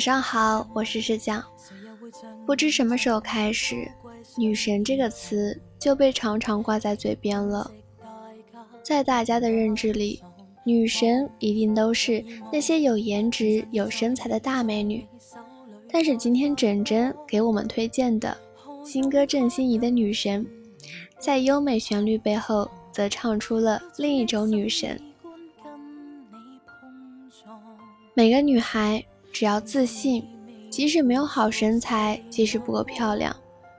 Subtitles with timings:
[0.00, 1.44] 晚上好，我是石匠。
[2.46, 3.86] 不知什么时候开始
[4.34, 7.70] ，“女神”这个词就被常常挂在嘴边了。
[8.82, 10.22] 在大家的认知里，
[10.64, 15.06] 女神一定都是那些有颜值、有身材的大美女。
[15.92, 18.34] 但是今天整整给我们推荐的
[18.82, 20.42] 新歌郑欣宜的《女神》，
[21.18, 24.98] 在优美旋律背后，则唱出了另一种女神。
[28.14, 30.24] 每个女孩只要自信，
[30.70, 33.34] 即使没有好身材，即使不够漂亮，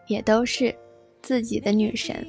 [0.08, 0.76] 也都是
[1.22, 2.26] 自己的女神。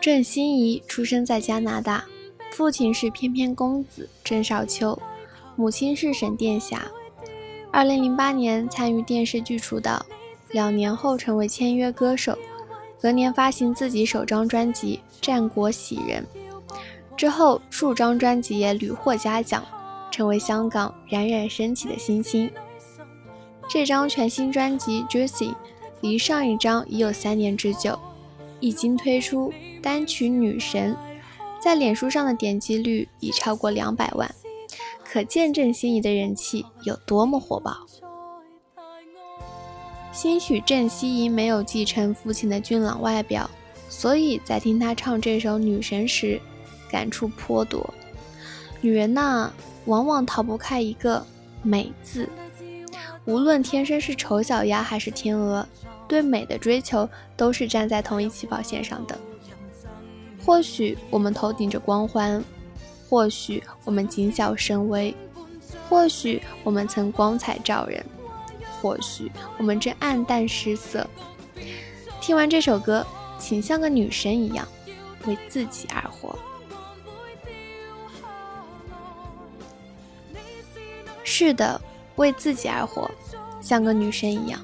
[0.00, 2.06] 郑欣宜出生在加拿大，
[2.52, 4.98] 父亲是翩翩公子郑少秋，
[5.56, 6.90] 母亲是沈殿霞。
[7.70, 10.04] 二零零八年参与电视剧出道，
[10.52, 12.36] 两年后成为签约歌手。
[12.98, 16.22] 隔年发行自己首张专辑《战国喜人》，
[17.20, 19.62] 之后数张专辑也屡获嘉奖，
[20.10, 22.50] 成为香港冉冉升起的新星。
[23.68, 25.50] 这张全新专辑《Juicy》
[26.00, 27.98] 离上一张已有三年之久，
[28.58, 30.94] 一经推出，单曲《女神》
[31.62, 34.34] 在脸书上的点击率已超过两百万，
[35.04, 37.76] 可见郑欣宜的人气有多么火爆。
[40.10, 43.50] 兴许郑希怡没有继承父亲的俊朗外表，
[43.90, 46.40] 所以在听她唱这首《女神》时，
[46.90, 47.94] 感触颇多。
[48.80, 49.50] 女人呐，
[49.84, 51.24] 往往逃不开一个
[51.62, 52.28] “美”字。
[53.26, 55.66] 无论天生是丑小鸭还是天鹅，
[56.08, 59.18] 对美的追求都是站在同一起跑线上的。
[60.44, 62.42] 或许我们头顶着光环，
[63.08, 65.14] 或许我们谨小慎微，
[65.88, 68.04] 或许我们曾光彩照人。
[68.80, 71.06] 或许我们正黯淡失色。
[72.18, 73.06] 听完这首歌，
[73.38, 74.66] 请像个女神一样，
[75.26, 76.34] 为自己而活。
[81.40, 81.80] 是的，
[82.16, 83.10] 为自己而活，
[83.62, 84.60] 像个女神一样。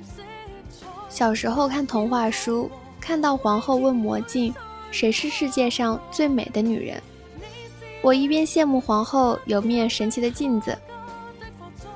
[1.09, 2.71] 小时候看童话书，
[3.01, 4.55] 看到皇后问魔镜
[4.93, 7.03] ：“谁是世界上最美的女人？”
[8.05, 10.77] 我一边羡慕皇后有面神奇的镜子。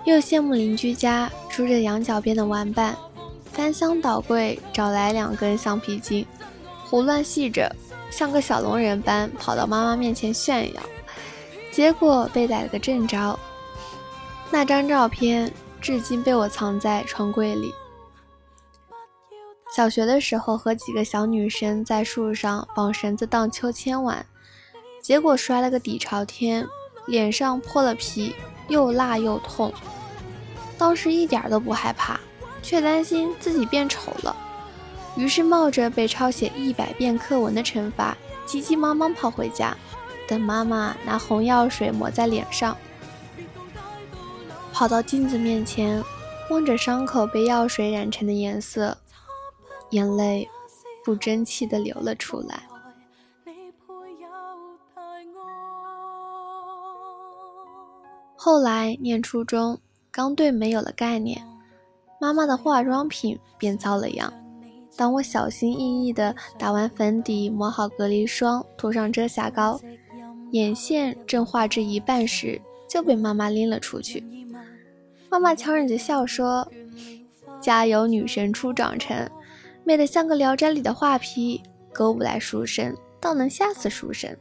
[0.06, 2.96] 又羡慕邻居家梳着羊角辫的玩伴，
[3.52, 6.24] 翻箱倒柜找来两根橡皮筋，
[6.86, 7.70] 胡乱系着，
[8.10, 10.80] 像个小龙人般跑到妈妈面前炫耀，
[11.70, 13.38] 结果被逮了个正着。
[14.50, 17.72] 那张照片至今被我藏在床柜里。
[19.74, 24.26] 小学的时候和几个小女生在树上绑绳子荡秋千玩，
[25.00, 26.66] 结果摔了个底朝天，
[27.06, 28.34] 脸上破了皮。
[28.68, 29.72] 又辣又痛，
[30.78, 32.20] 当时一点都不害怕，
[32.62, 34.36] 却担心自己变丑了，
[35.16, 39.76] 于是冒着被抄写一百遍课文的惩罚，急急忙忙跑回家，
[40.28, 42.76] 等妈妈拿红药水抹在脸上。
[44.80, 46.02] 跑到镜子面前，
[46.48, 48.96] 望着伤口被药水染成的颜色，
[49.90, 50.48] 眼泪
[51.04, 52.62] 不争气地流了出来。
[58.34, 59.78] 后来念初中，
[60.10, 61.46] 刚对美有了概念，
[62.18, 64.32] 妈妈的化妆品便遭了殃。
[64.96, 69.78] 当我小心翼翼地打完粉底，抹好隔离霜，涂上遮瑕膏，
[70.52, 72.58] 眼线正画至一半时，
[72.88, 74.39] 就被妈妈拎了出去。
[75.30, 76.70] 妈妈强忍着笑说
[77.62, 79.30] ：“家有女神初长成，
[79.84, 84.36] 美得像个聊斋里的画皮，勾不来书生，倒能吓死书生。”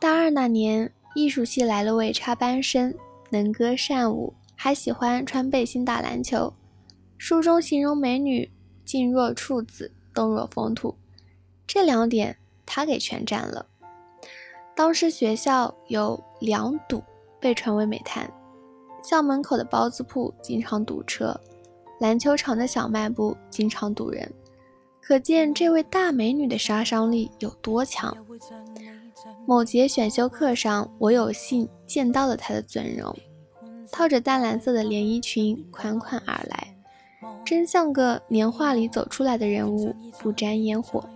[0.00, 0.92] 大二那年。
[1.16, 2.94] 艺术系来了位插班生，
[3.30, 6.52] 能歌善舞，还喜欢穿背心打篮球。
[7.16, 8.52] 书中形容美女
[8.84, 10.94] 静若处子，动若风土，
[11.66, 12.36] 这两点
[12.66, 13.64] 他给全占了。
[14.74, 17.02] 当时学校有两堵
[17.46, 18.28] 被传为美谈，
[19.00, 21.32] 校门口的包子铺经常堵车，
[22.00, 24.28] 篮球场的小卖部经常堵人，
[25.00, 28.16] 可见这位大美女的杀伤力有多强。
[29.46, 33.16] 某节选修课上，我有幸见到了她的尊容，
[33.92, 36.76] 套着淡蓝色的连衣裙款款而来，
[37.44, 41.08] 真像个年画里走出来的人物，不沾烟火，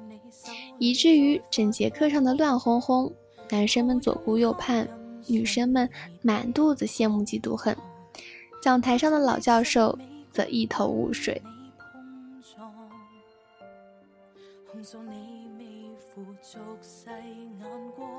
[0.79, 3.13] 以至于整节课上的乱哄哄，
[3.51, 4.89] 男生们左顾右盼，
[5.27, 5.89] 女生们
[6.23, 7.77] 满肚子羡慕嫉妒恨，
[8.63, 9.99] 讲台上的老教授
[10.33, 11.41] 则一头雾水。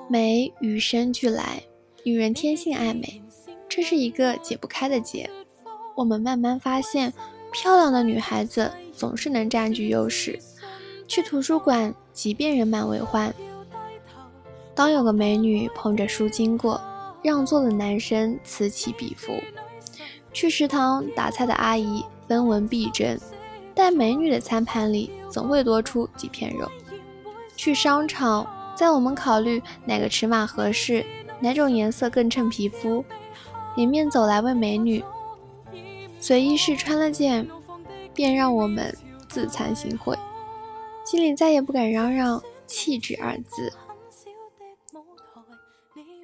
[0.09, 1.61] 美与生俱来，
[2.03, 3.21] 女人天性爱美，
[3.67, 5.29] 这是一个解不开的结。
[5.95, 7.11] 我们慢慢发现，
[7.51, 10.39] 漂亮的女孩子总是能占据优势。
[11.07, 13.33] 去图书馆，即便人满为患，
[14.73, 16.79] 当有个美女捧着书经过，
[17.21, 19.33] 让座的男生此起彼伏。
[20.33, 23.19] 去食堂打菜的阿姨分文必争，
[23.75, 26.69] 但美女的餐盘里总会多出几片肉。
[27.55, 31.05] 去商场，在我们考虑哪个尺码合适，
[31.39, 33.03] 哪种颜色更衬皮肤，
[33.75, 35.03] 迎面走来位美女，
[36.19, 37.47] 随意试穿了件，
[38.13, 38.95] 便让我们
[39.27, 40.17] 自惭形秽。
[41.05, 43.73] 心里再也不敢嚷嚷“气质”二字。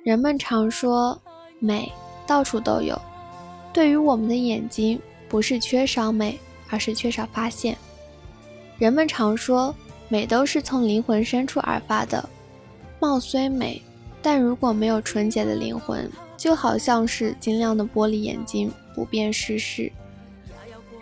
[0.08, 1.22] 人们常说，
[1.60, 1.92] 美
[2.26, 2.98] 到处都有。
[3.74, 6.40] 对于我们的眼睛，不是缺少美，
[6.70, 7.78] 而是缺少发现。
[8.78, 9.76] 人们常说，
[10.08, 12.24] 美都是从灵魂深处而发的。
[13.02, 13.82] 貌虽美，
[14.22, 19.92] 但如果没有纯洁的灵魂，就好像是晶亮的玻璃眼睛，不辨世事。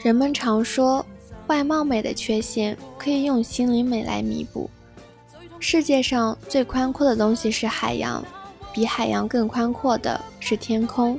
[0.02, 1.06] 人们常说。
[1.46, 4.68] 外貌美的缺陷可以用心灵美来弥补。
[5.60, 8.26] 世界上最宽阔的东西是海洋，
[8.76, 11.18] 比海洋更宽阔的是天空，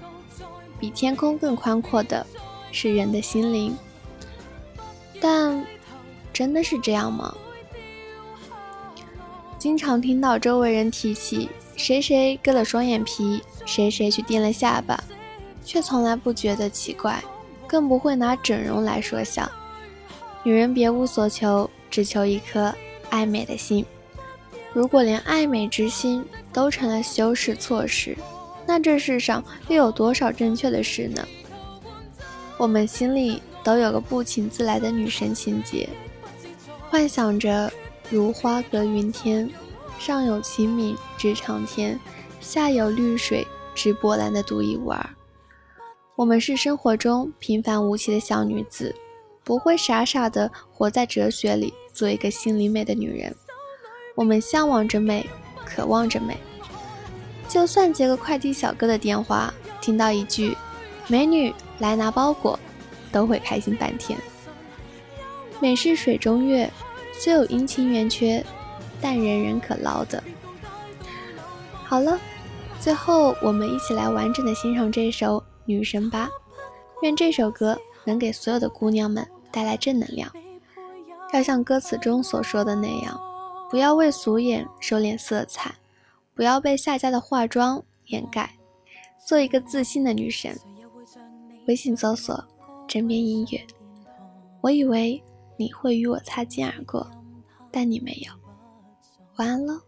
[0.78, 2.24] 比天空更宽阔的
[2.70, 3.74] 是人的心灵。
[5.22, 5.64] 但
[6.34, 7.34] 真的是这样吗？
[9.58, 15.02] 经常听到周围人提起谁谁割了双眼皮，谁谁去垫了下巴，
[15.64, 17.24] 却从来不觉得奇怪，
[17.66, 19.50] 更不会拿整容来说笑。
[20.42, 22.70] 女人别无所求，只求一颗
[23.08, 23.82] 爱美的心。
[24.76, 28.14] 如果连爱美之心都成了修饰措施，
[28.66, 31.26] 那这世上又有多少正确的事呢？
[32.58, 35.88] 我们心里都有个不请自来的女神情节，
[36.90, 37.72] 幻想着
[38.10, 39.50] 如花隔云天，
[39.98, 41.98] 上有晴明直长天，
[42.38, 45.08] 下有绿水直波澜的独一无二。
[46.16, 48.94] 我们是生活中平凡无奇的小女子。
[49.42, 53.34] 不会傻傻的活在哲学里，做一个心灵美的女人。
[54.16, 55.24] 我们向往着美，
[55.64, 56.36] 渴望着美。
[57.46, 60.56] 就算接个快递小哥的电话，听到一句
[61.06, 62.58] “美女来拿包裹”，
[63.12, 64.18] 都会开心半天。
[65.60, 66.68] 美是水中月，
[67.12, 68.44] 虽有阴晴圆缺，
[69.00, 70.20] 但人人可捞的。
[71.84, 72.18] 好了，
[72.80, 76.28] 最后我们一起来完整的欣赏这首《女神》吧。
[77.02, 79.24] 愿这首歌能给所有的姑娘们。
[79.52, 80.30] 带来正能量，
[81.32, 83.18] 要像歌词中所说的那样，
[83.68, 85.74] 不要为俗眼收敛色彩，
[86.34, 88.56] 不要被下家的化妆掩盖，
[89.26, 90.56] 做一个自信的女神。
[91.66, 92.42] 微信搜索
[92.86, 93.66] “枕边音乐”，
[94.62, 95.20] 我以为
[95.56, 97.10] 你会与我擦肩而过，
[97.72, 98.32] 但你没有。
[99.36, 99.80] 晚安喽。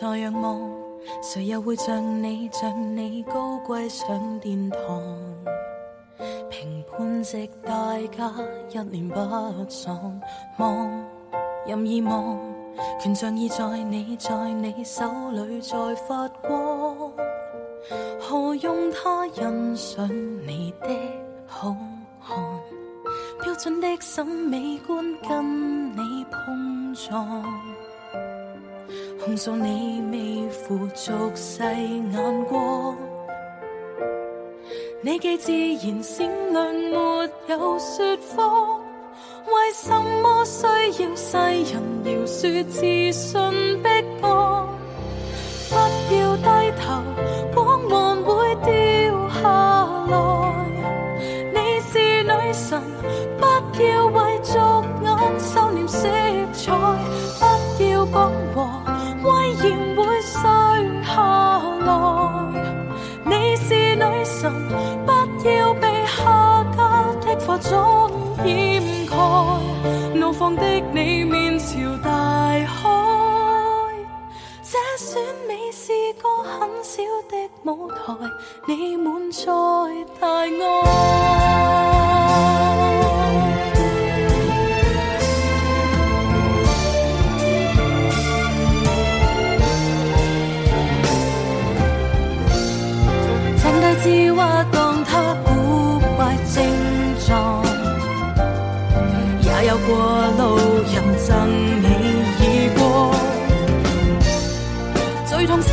[0.00, 0.60] 在仰望，
[1.20, 4.80] 谁又会像你像你高贵上殿堂？
[6.48, 8.32] 评判值大家
[8.70, 9.16] 一脸不
[9.68, 10.20] 爽，
[10.58, 10.88] 望
[11.66, 12.38] 任意望，
[13.00, 17.12] 权杖已在你在你手里在发光，
[18.20, 20.08] 何用他欣赏
[20.46, 20.88] 你的
[21.44, 21.74] 好
[22.24, 22.36] 看？
[23.42, 27.42] 标准的审美观跟你碰撞。
[29.28, 32.96] 控诉你未付俗世眼光，
[35.02, 38.80] 你既自然闪亮，没有说谎，
[39.44, 39.90] 为什
[40.22, 43.88] 么需要世人饶恕自信逼
[44.22, 44.77] 降？
[67.58, 68.10] 化妆
[68.46, 69.16] 掩盖。
[70.14, 70.62] 怒放的
[70.92, 72.10] 你面朝大
[72.66, 72.88] 海，
[74.62, 78.14] 这选美是个很小的舞台，
[78.66, 79.42] 你满载
[80.20, 80.77] 大爱。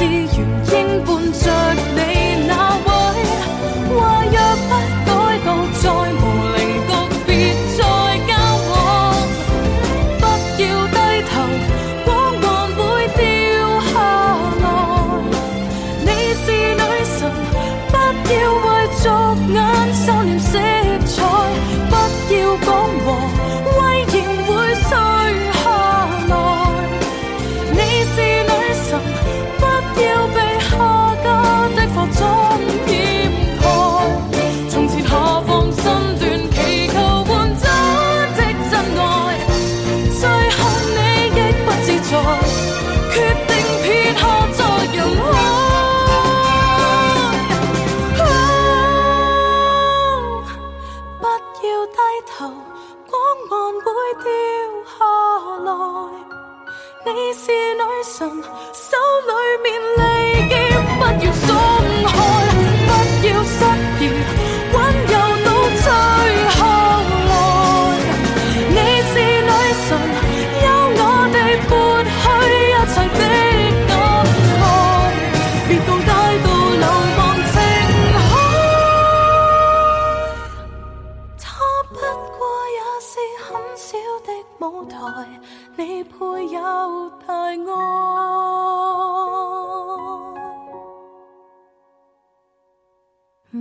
[0.05, 1.43] 自然应伴着
[1.95, 1.99] 你
[2.45, 2.51] 那
[2.85, 2.87] 位。
[3.89, 3.97] 话
[4.31, 4.71] 若不
[5.03, 5.09] 改
[5.43, 5.47] 到
[5.81, 5.83] 再
[6.13, 6.57] 无离
[6.87, 6.91] 告
[7.25, 7.29] 别
[7.75, 7.79] 再
[8.27, 8.29] 交
[8.69, 8.73] 往，
[10.19, 10.23] 不
[10.61, 10.95] 要低
[11.25, 11.33] 头，
[12.05, 12.07] 光
[12.39, 12.45] 芒
[12.75, 12.79] 会
[13.17, 13.19] 掉
[13.81, 13.93] 下
[14.61, 14.63] 来。
[16.01, 16.07] 你
[16.43, 16.45] 是
[16.75, 16.83] 女
[17.17, 17.17] 神，
[17.89, 17.93] 不
[18.31, 18.65] 要为
[18.97, 19.03] 俗
[19.53, 19.57] 眼
[19.95, 20.53] 收敛色
[21.07, 21.17] 彩，
[21.89, 21.93] 不
[22.31, 22.67] 要讲
[23.05, 23.44] 和。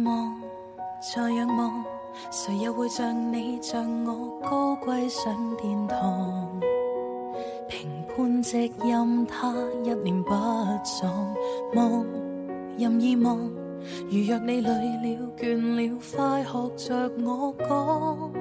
[0.03, 0.35] 望，
[1.15, 1.85] 再仰望，
[2.31, 6.61] 谁又会像你像我高贵上殿堂？
[7.69, 10.31] 评判直任他一念不
[10.85, 11.35] 爽，
[11.75, 12.05] 望
[12.77, 13.39] 任意望，
[14.11, 18.34] 如若你累了倦了，快学着我讲，